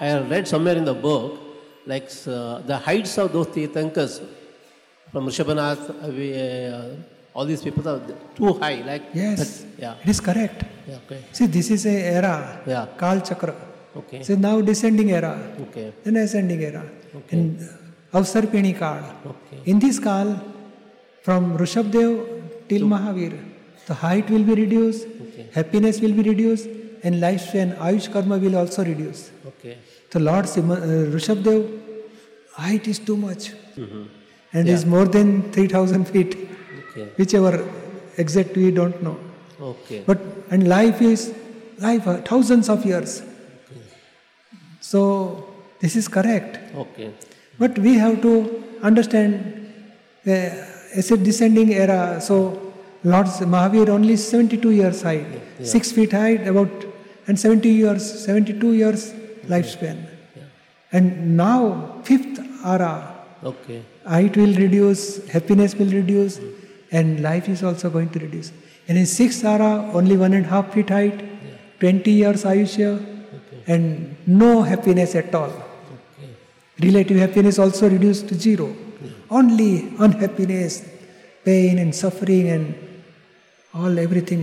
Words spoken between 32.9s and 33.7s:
too much